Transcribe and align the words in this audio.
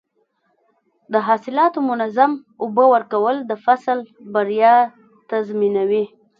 د 1.13 1.15
حاصلاتو 1.27 1.79
منظم 1.89 2.31
اوبه 2.63 2.85
ورکول 2.93 3.35
د 3.49 3.51
فصل 3.63 3.97
بریا 4.33 4.75
تضمینوي. 5.29 6.05